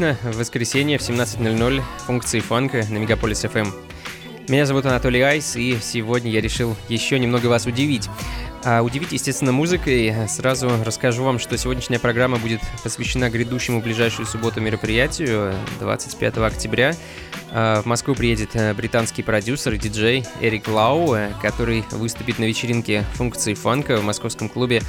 [0.00, 3.60] Обычно, в воскресенье в 17.00 функции фанка на Мегаполис FM.
[3.60, 3.74] Эм.
[4.48, 8.08] Меня зовут Анатолий Айс, и сегодня я решил еще немного вас удивить.
[8.64, 10.14] А удивить, естественно, музыкой.
[10.28, 16.94] Сразу расскажу вам, что сегодняшняя программа будет посвящена грядущему ближайшую субботу мероприятию 25 октября.
[17.50, 22.44] А, в Москву приедет э, британский продюсер и диджей Эрик Лау, э, который выступит на
[22.44, 24.82] вечеринке функции фанка в московском клубе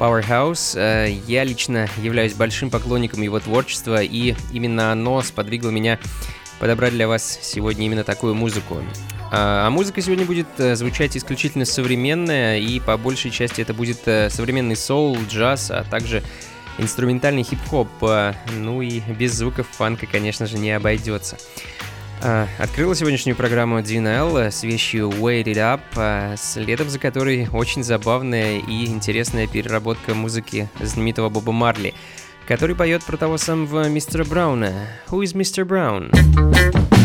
[0.00, 0.78] Powerhouse.
[0.78, 5.98] Э, я лично являюсь большим поклонником его творчества, и именно оно сподвигло меня
[6.58, 8.82] подобрать для вас сегодня именно такую музыку.
[9.30, 14.00] А, а музыка сегодня будет э, звучать исключительно современная, и по большей части это будет
[14.06, 16.22] э, современный соул, джаз, а также
[16.78, 17.88] инструментальный хип-хоп.
[18.56, 21.36] Ну и без звуков фанка, конечно же, не обойдется.
[22.22, 27.82] А, открыла сегодняшнюю программу DNL с вещью Wait It Up, а, следом за которой очень
[27.82, 31.94] забавная и интересная переработка музыки знаменитого Боба Марли,
[32.46, 34.86] который поет про того самого мистера Брауна.
[35.08, 35.64] Who is Mr.
[35.64, 36.99] Brown?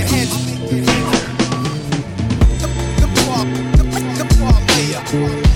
[5.43, 5.50] your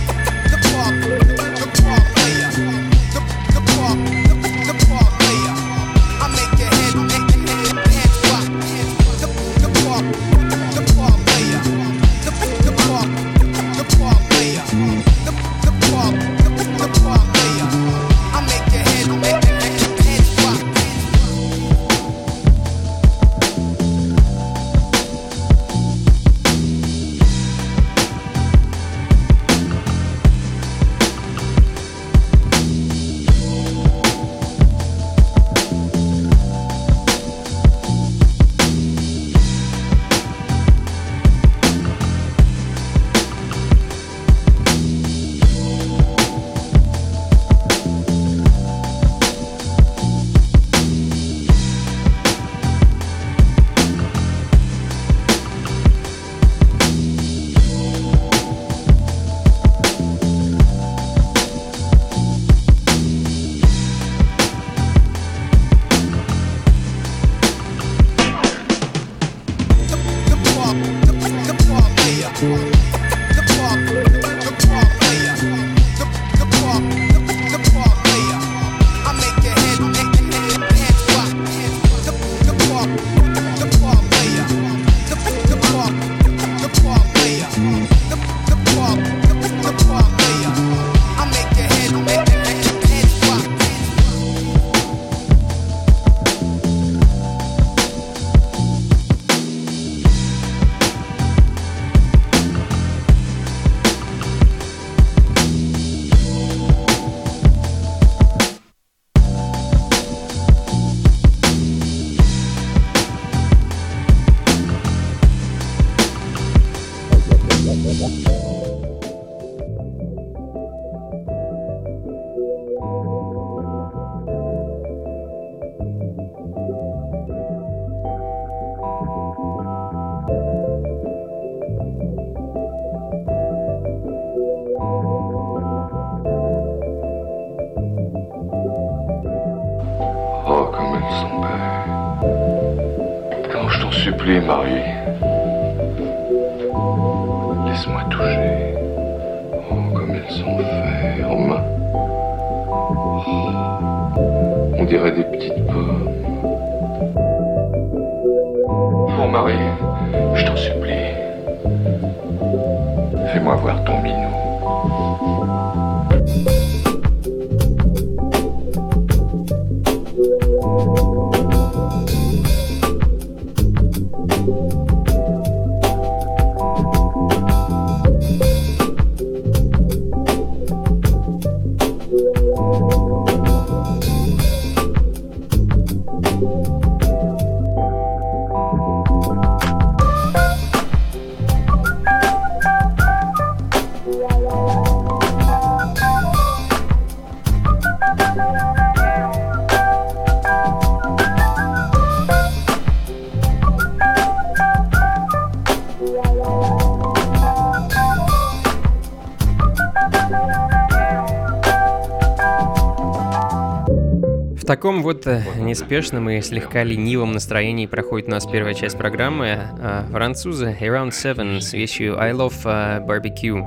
[215.05, 219.69] вот э, неспешном и слегка ленивом настроении проходит у нас первая часть программы.
[219.79, 223.63] А, Французы Around Seven с вещью I Love э, Barbecue.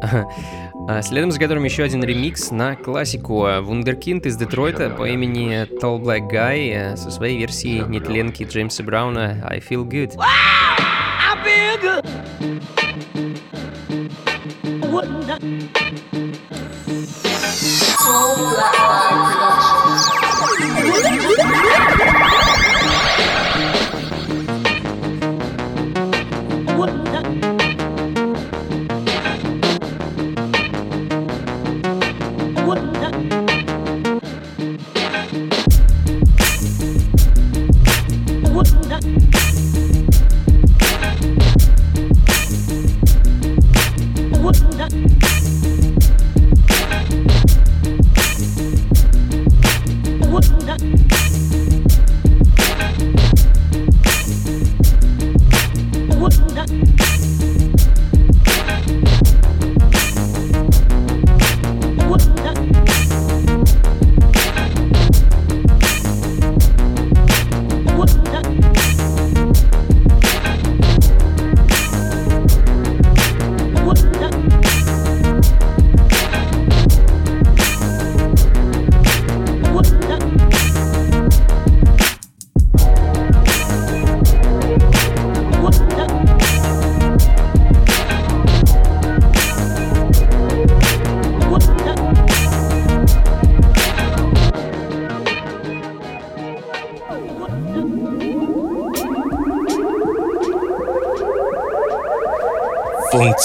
[0.88, 5.66] А, Следом за которым еще один ремикс на классику а, Вундеркинд из Детройта по имени
[5.80, 10.14] Tall Black Guy э, со своей версией нетленки Джеймса Брауна I Feel Good.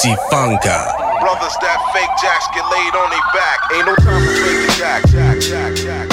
[0.02, 0.98] Funky Funka.
[1.20, 3.60] Brothers that fake jacks get laid on their back.
[3.72, 6.10] Ain't no time for faking jack, jack, jack, jack.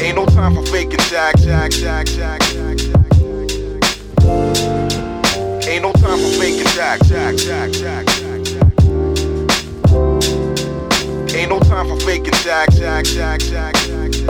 [0.00, 2.78] Ain't no time for faking jack, jack, jack, jack, jack.
[5.68, 8.34] Ain't no time for faking jack, jack, jack, jack, jack.
[11.34, 14.23] Ain't no time for faking jack, jack, jack, jack, jack.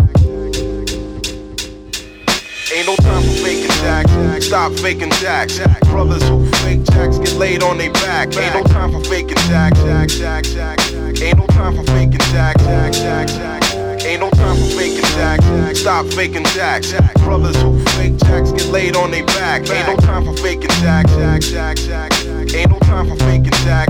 [2.75, 4.43] Ain't no time for faking jack, jack.
[4.43, 5.81] Stop faking jack, jack.
[5.83, 8.37] Brothers who fake jacks get laid on their back.
[8.37, 11.21] Ain't no time for faking jack, jack, jack, jack, jack.
[11.23, 14.05] Ain't no time for faking jack, jack, jack, jack, jack.
[14.05, 15.77] Ain't no time for faking jack, jack.
[15.77, 17.15] Stop faking jack, jack.
[17.23, 19.71] Brothers who fake jacks get laid on their back.
[19.71, 22.55] Ain't no time for faking jack, jack, jack, jack, jack.
[22.55, 23.89] Ain't no time for faking jack,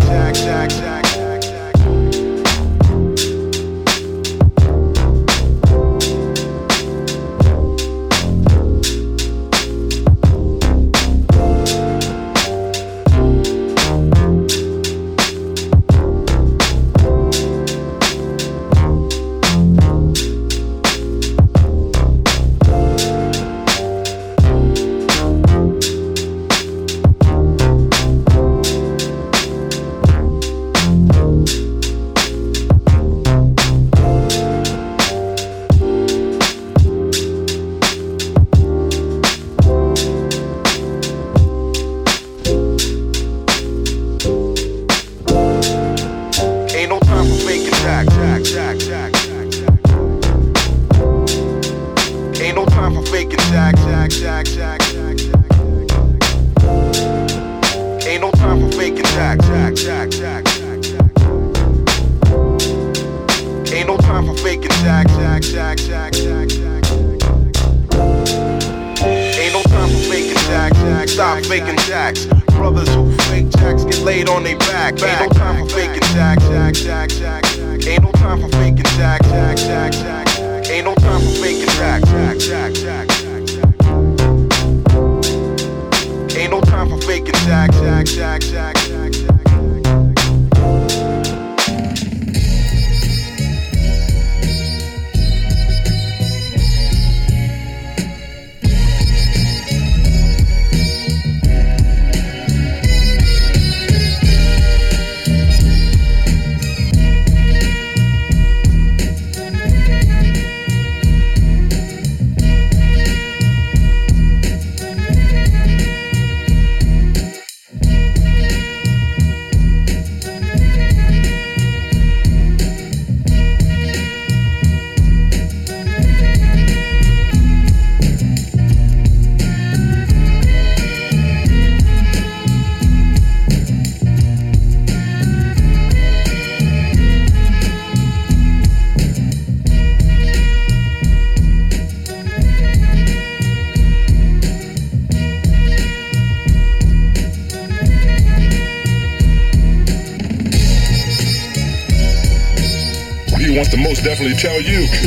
[154.45, 155.04] tell you.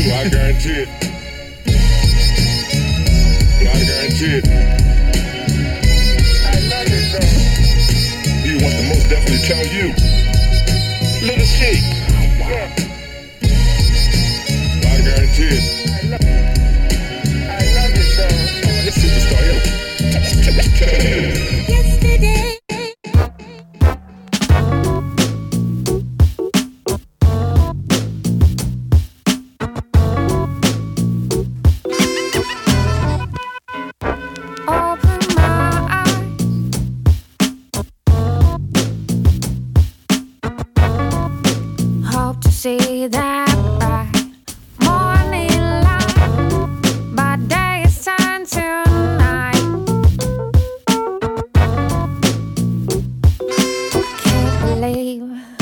[54.88, 55.57] slave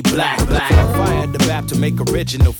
[0.00, 0.70] black, black.
[0.70, 2.52] Fire the bap to make original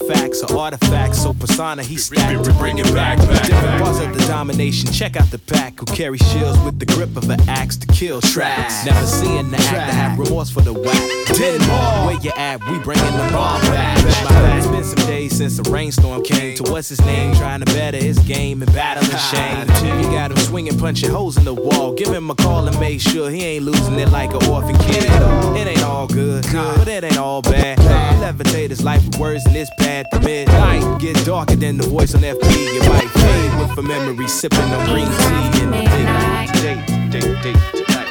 [0.71, 1.23] facts artifacts.
[1.23, 3.19] So persona he stacked to bring it back.
[3.19, 4.91] Of the domination.
[4.93, 8.21] Check out the pack who carry shields with the grip of an axe to kill
[8.21, 8.87] tracks.
[8.87, 11.27] Never seeing the act to have remorse for the whack.
[11.27, 12.07] Ten more.
[12.07, 12.61] Where you at?
[12.67, 14.03] We bringing the bomb back.
[14.25, 14.57] My.
[14.57, 16.57] It's been some days since a rainstorm came.
[16.57, 17.35] To what's his name?
[17.35, 20.01] Trying to better his game and battling shame.
[20.01, 21.93] You got him swinging, punching holes in the wall.
[21.95, 25.05] Give him a call and make sure he ain't losing it like an orphan kid.
[25.05, 27.79] It ain't all good, but it ain't all bad.
[27.79, 30.21] Levitate his life with words in this pad to
[30.53, 32.75] Night get darker than the voice on FB.
[32.75, 36.53] You might fade with a memory sipping on green tea in the midnight.
[36.55, 36.79] Day,
[37.11, 38.09] day, day, tonight.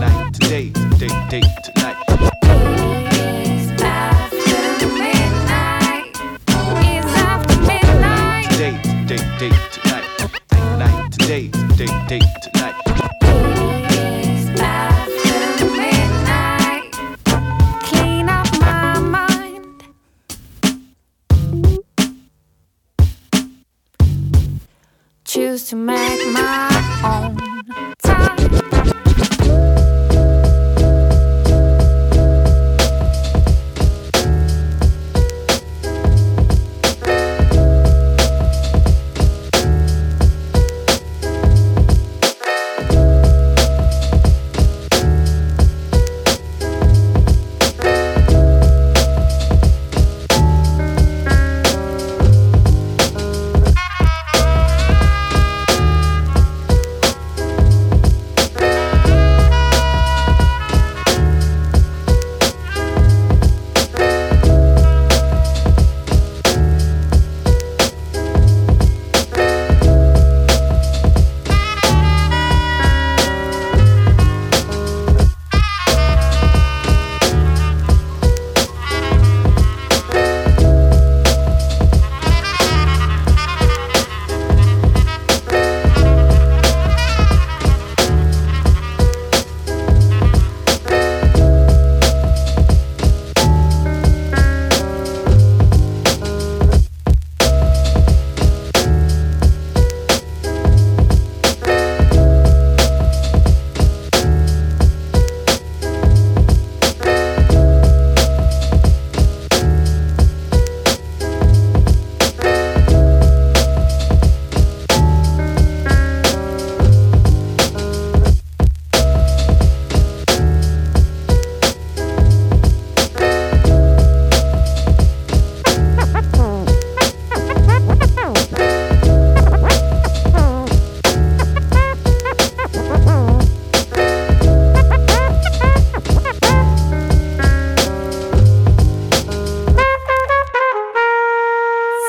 [0.00, 1.96] Night, today, day, day, tonight.
[8.58, 8.74] Day,
[9.06, 10.04] day, day, tonight.
[10.78, 12.99] Night, today, day, day, tonight.
[25.32, 26.68] Choose to make my
[27.04, 27.39] own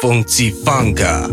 [0.02, 1.30] 风起方嘎。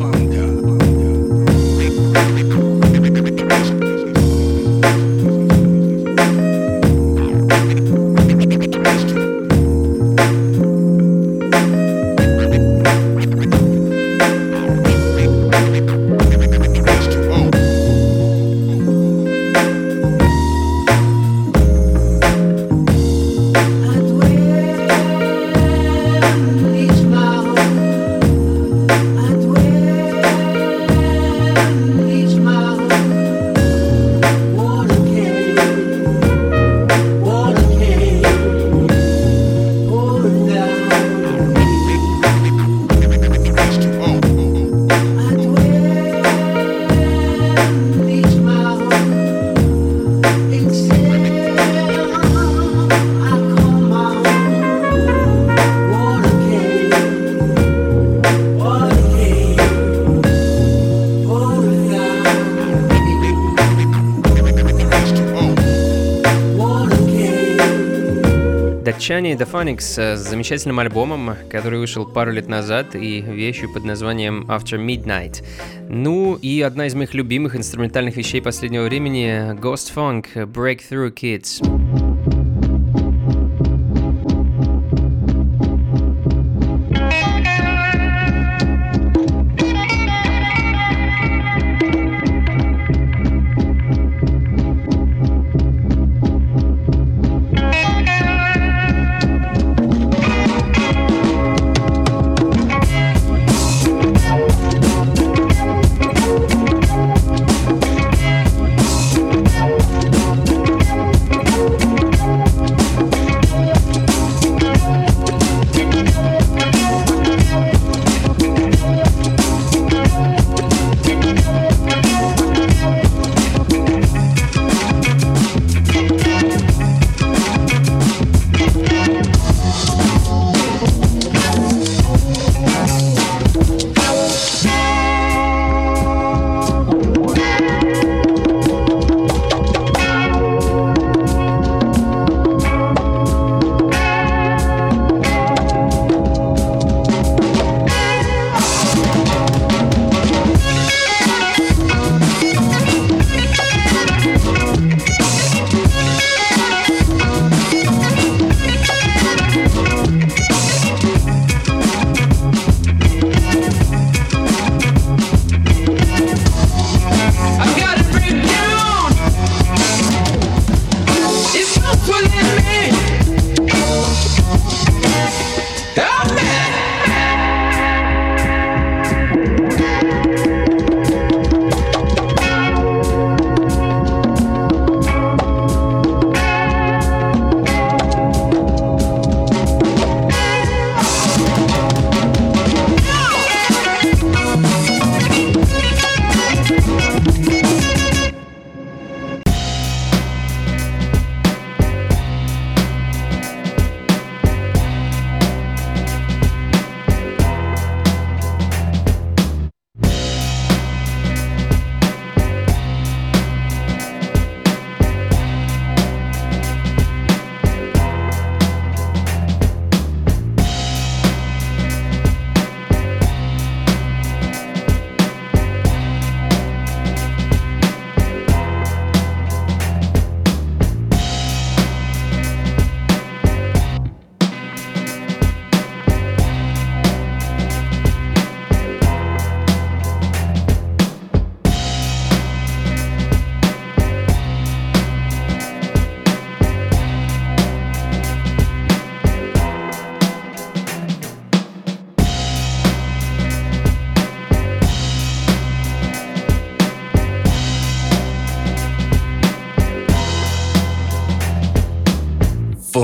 [69.34, 74.78] Датчане The с замечательным альбомом, который вышел пару лет назад и вещью под названием After
[74.78, 75.44] Midnight.
[75.88, 81.77] Ну и одна из моих любимых инструментальных вещей последнего времени Ghost Funk Breakthrough Kids.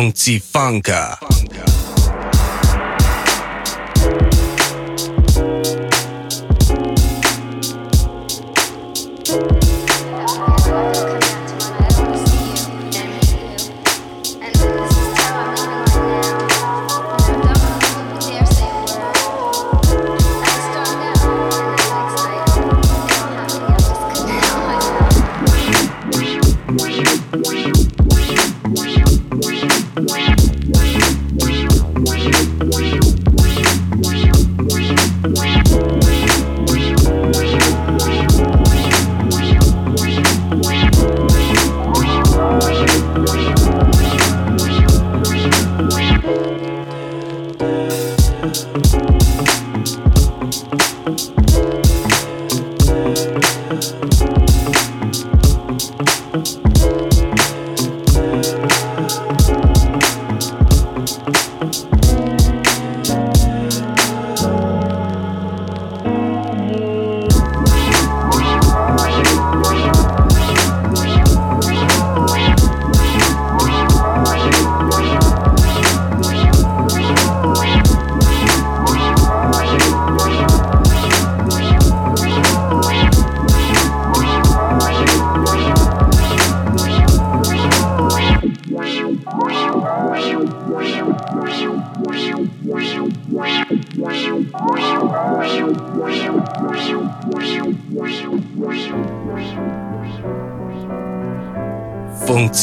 [0.04, 1.43] Funky Funker.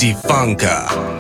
[0.10, 1.11] Funka.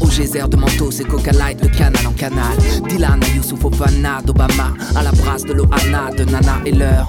[0.00, 2.56] Au geyser de Mentos et Coca Light, le canal en canal.
[2.88, 7.06] Dylan à Ofana d'Obama, à la brasse de Loana, de Nana et l'heure.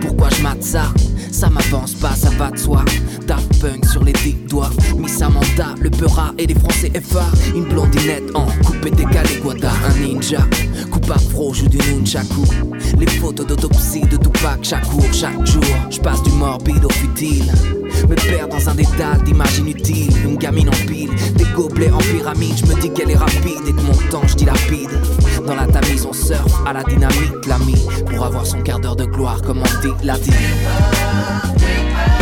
[0.00, 0.92] Pourquoi je mate ça?
[1.32, 2.84] Ça m'avance pas, ça va de soi.
[3.26, 4.70] Daft Punk sur les dix doigts.
[4.98, 7.24] Miss Samantha, le Peura et les Français FA.
[7.54, 10.46] Une blondinette en coupé décalé, Guada, un ninja.
[10.90, 12.44] Coupe afro, joue du nunchaku.
[12.98, 15.64] Les photos d'autopsie de Tupac chaque jour, chaque jour.
[15.90, 17.50] Je passe du morbide au futile.
[18.08, 20.12] Me perds dans un dédale d'images inutiles.
[20.24, 22.56] Une gamine en pile, des gobelets en pyramide.
[22.56, 24.90] Je me dis qu'elle est rapide et que mon temps je dilapide.
[25.46, 27.76] Dans la tamise, on surfe à la dynamite, l'ami.
[28.06, 30.30] Pour avoir son quart d'heure de gloire, comme on dit, l'a dit.
[31.20, 32.19] Goodbye.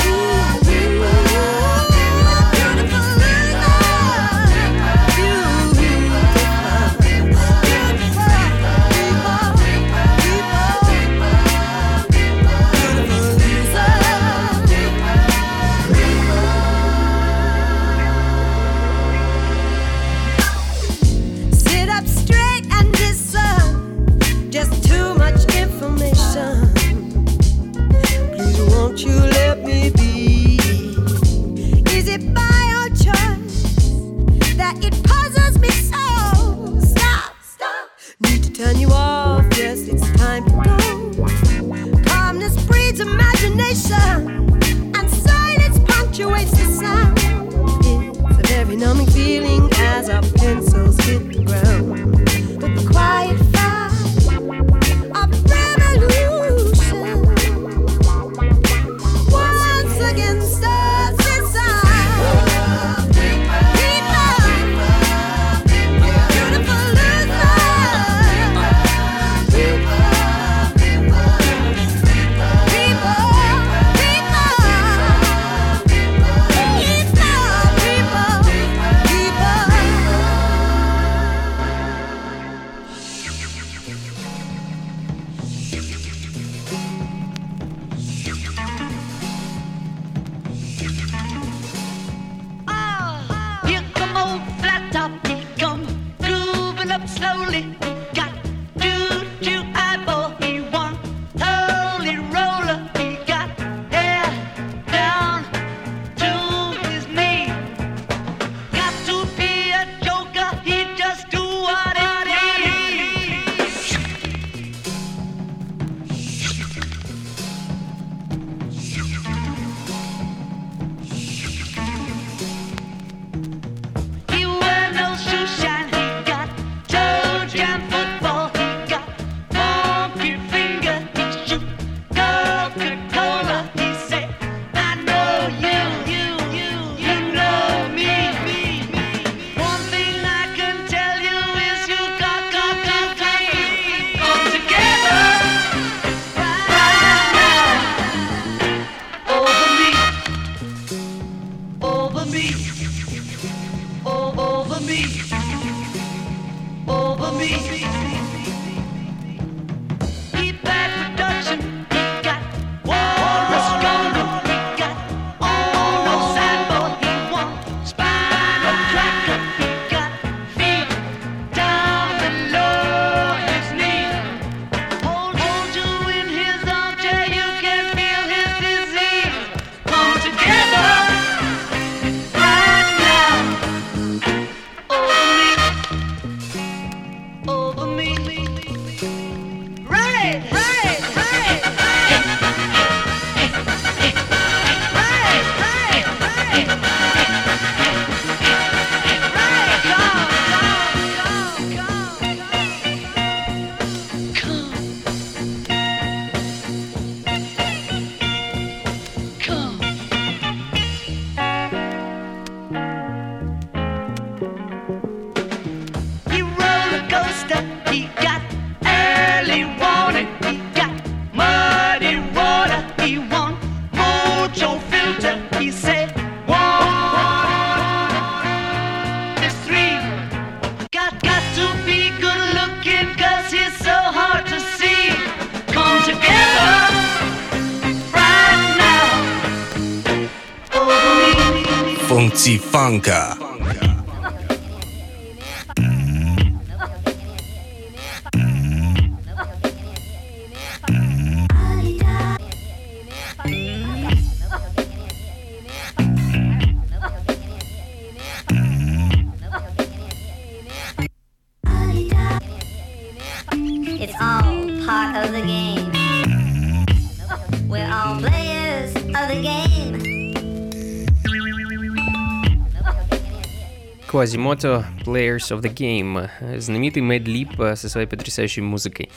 [274.19, 279.11] Quasimoto Players of the Game, знаменитый Mad Lib э, со своей потрясающей музыкой.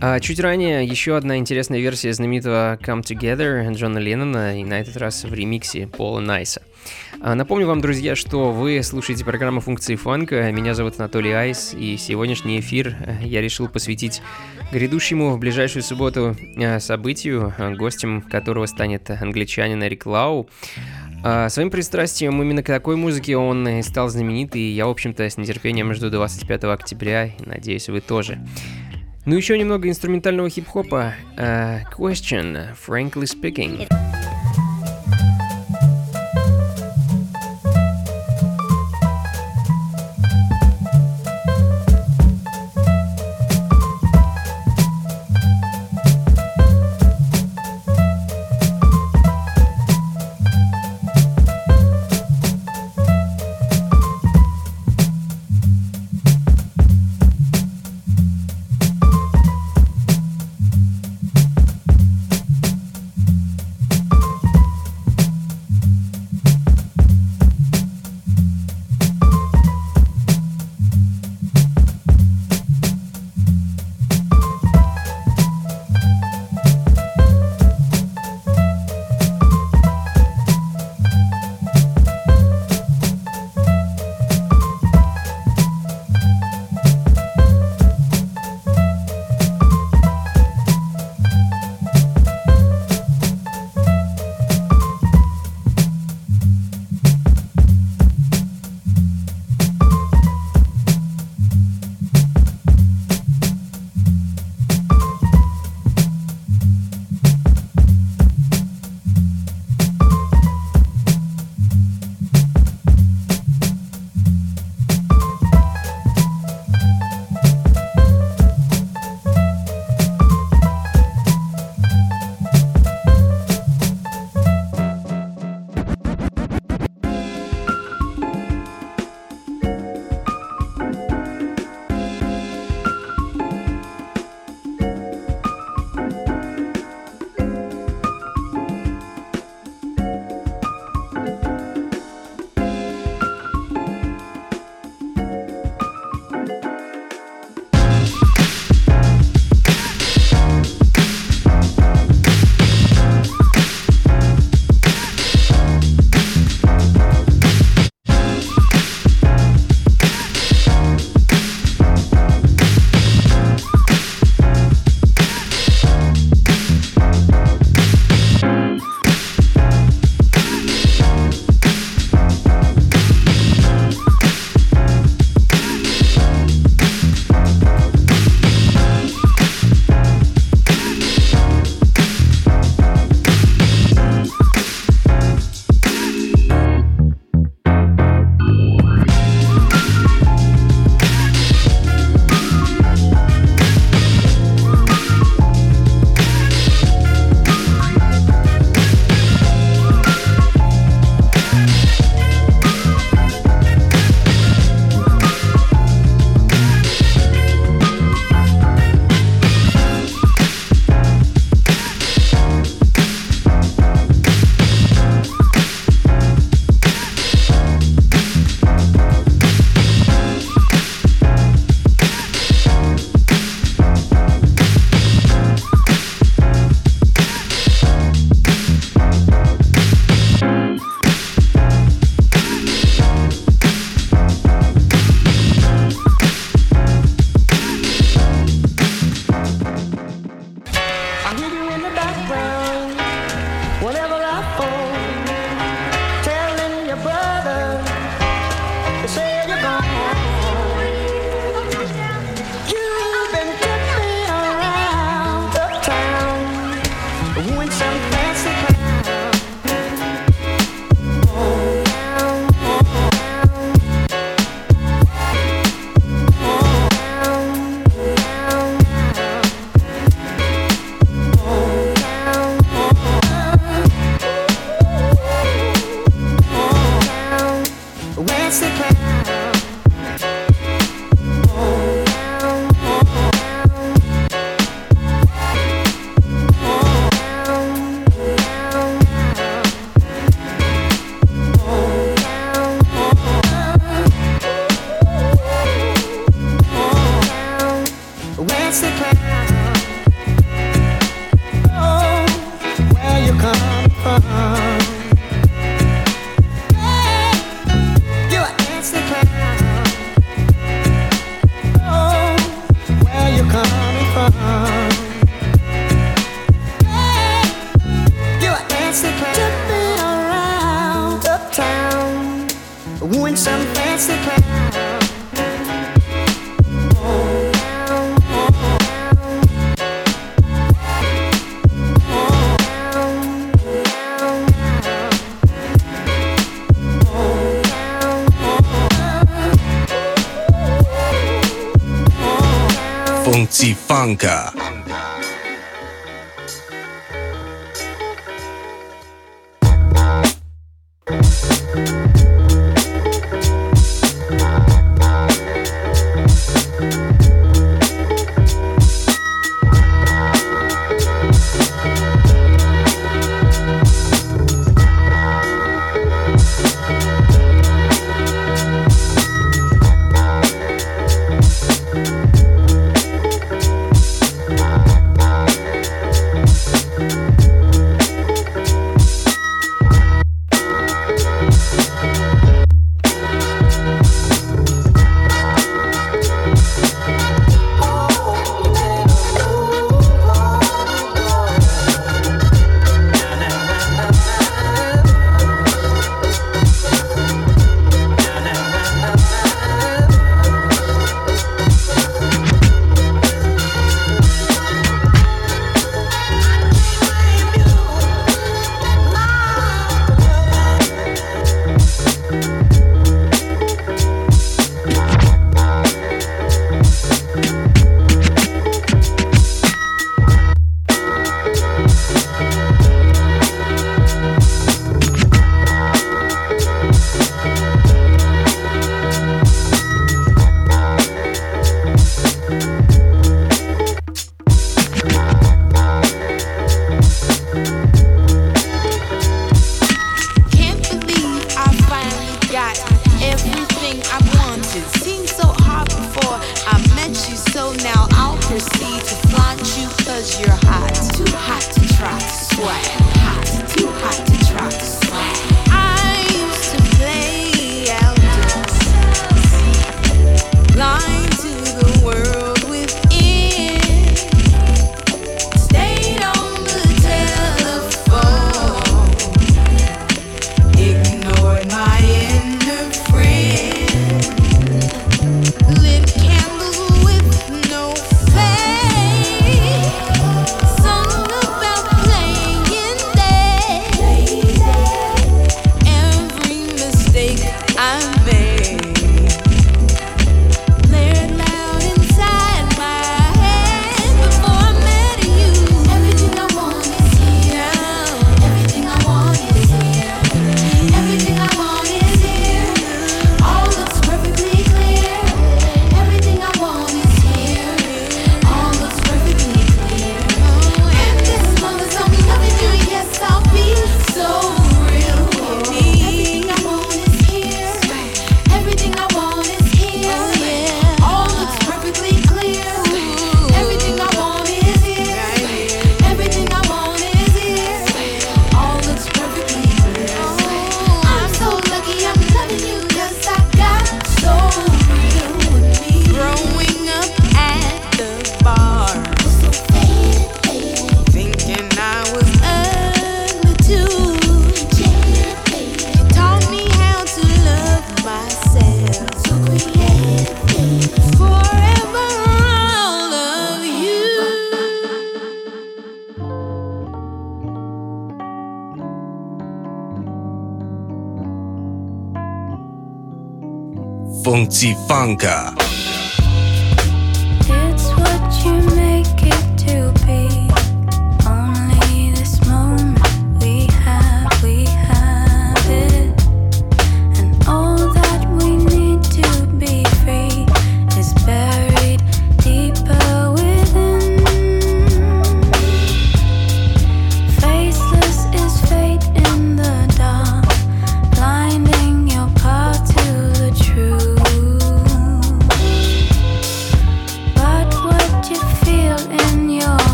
[0.00, 4.96] А чуть ранее еще одна интересная версия знаменитого Come Together Джона Леннона, и на этот
[4.96, 6.62] раз в ремиксе Пола Найса.
[7.20, 10.50] А Напомню вам, друзья, что вы слушаете программу функции фанка.
[10.50, 14.20] Меня зовут Анатолий Айс, и сегодняшний эфир э, я решил посвятить
[14.72, 20.48] грядущему в ближайшую субботу э, событию, гостем которого станет англичанин Эрик Лау.
[21.26, 25.38] А, Своим пристрастием именно к такой музыке он стал знаменит, и я, в общем-то, с
[25.38, 28.38] нетерпением жду 25 октября, и надеюсь, вы тоже.
[29.24, 31.14] Ну, еще немного инструментального хип-хопа.
[31.38, 33.88] А, question, frankly speaking.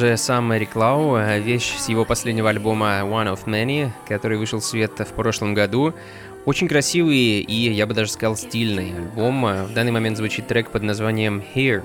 [0.00, 4.64] Же, сам Эрик Лау, вещь с его последнего альбома One of Many, который вышел в
[4.64, 5.92] свет в прошлом году.
[6.46, 9.44] Очень красивый и, я бы даже сказал, стильный альбом.
[9.44, 11.82] В данный момент звучит трек под названием Here.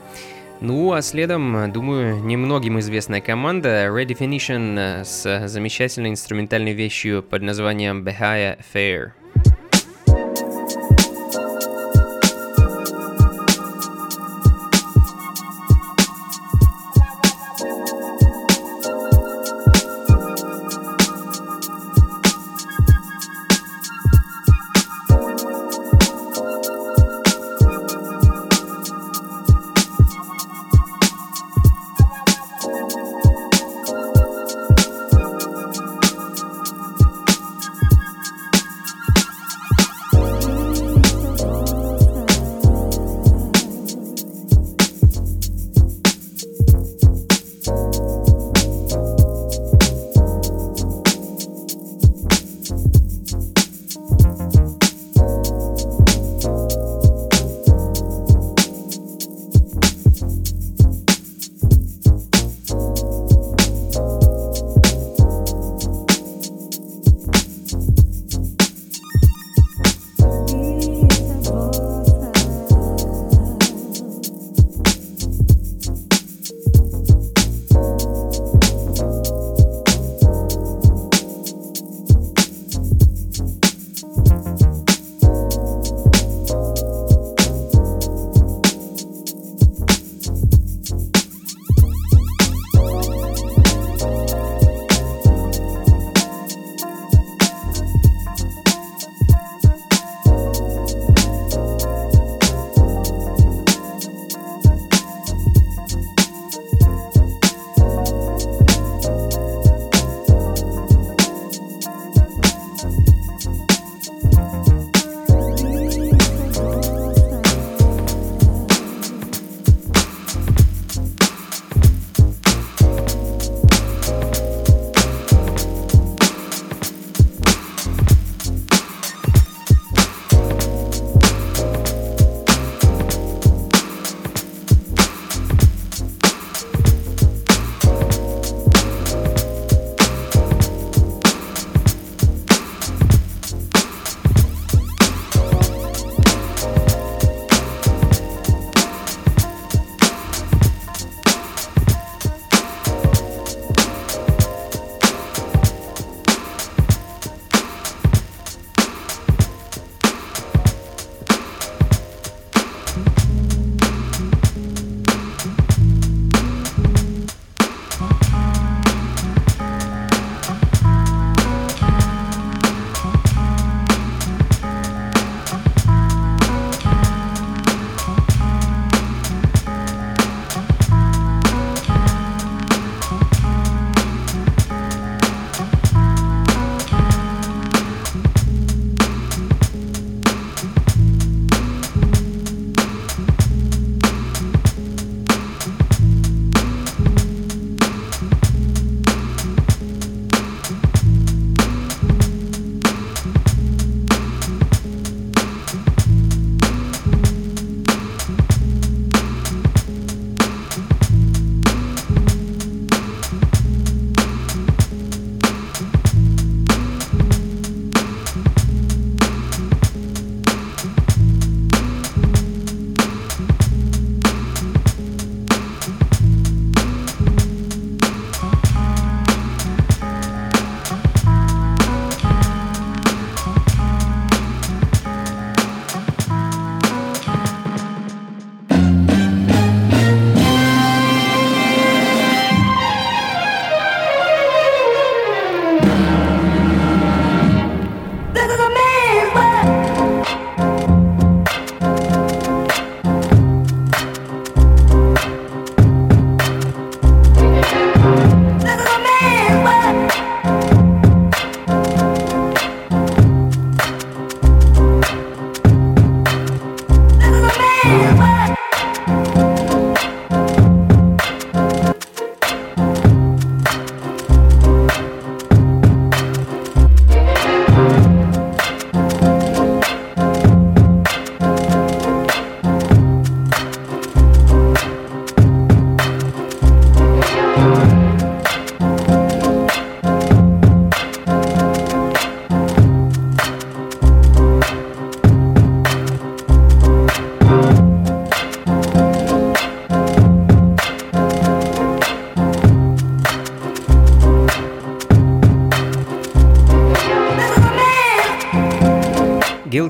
[0.62, 8.58] Ну, а следом, думаю, немногим известная команда Redefinition с замечательной инструментальной вещью под названием Bahia
[8.74, 9.12] Fair.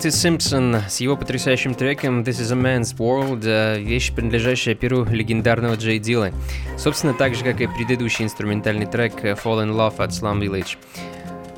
[0.06, 5.04] Отис Симпсон с его потрясающим треком This is a Man's World, э, вещь, принадлежащая перу
[5.04, 6.30] легендарного Джей Дилла.
[6.78, 10.78] Собственно, так же, как и предыдущий инструментальный трек Fall in Love от Slum Village.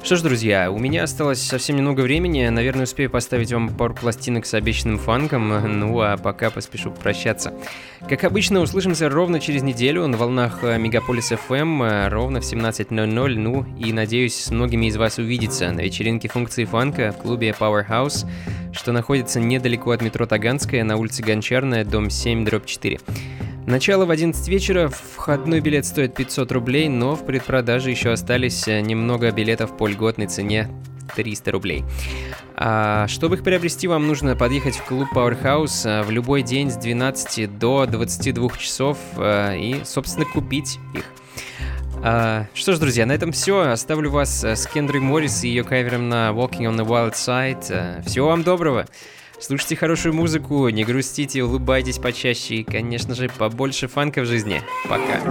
[0.08, 2.48] Что ж, друзья, у меня осталось совсем немного времени.
[2.48, 5.50] Наверное, успею поставить вам пару пластинок с обещанным фанком.
[5.80, 7.54] Ну а пока поспешу прощаться.
[8.08, 13.36] Как обычно, услышимся ровно через неделю на волнах э, Мегаполис FM, э, ровно в 17.00.
[13.36, 18.26] Ну и надеюсь, с многими из вас увидеться на вечеринке функции фанка в клубе Powerhouse,
[18.72, 22.98] что находится недалеко от метро Таганская на улице Гончарная, дом 7, дробь 4.
[23.68, 28.80] Начало в 11 вечера, входной билет стоит 500 рублей, но в предпродаже еще остались э,
[28.80, 30.70] немного билетов по льготной цене
[31.18, 31.84] 300 рублей.
[32.56, 36.78] А, чтобы их приобрести, вам нужно подъехать в клуб Powerhouse а, в любой день с
[36.78, 41.04] 12 до 22 часов а, и, собственно, купить их.
[42.02, 43.70] А, что ж, друзья, на этом все.
[43.70, 48.06] Оставлю вас э, с Кендрой Моррис и ее кавером на Walking on the Wild Side.
[48.06, 48.86] Всего вам доброго!
[49.40, 54.62] Слушайте хорошую музыку, не грустите, улыбайтесь почаще и, конечно же, побольше фанка в жизни.
[54.90, 55.22] Пока.